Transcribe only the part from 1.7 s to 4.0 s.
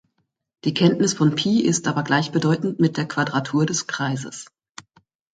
aber gleichbedeutend mit der Quadratur des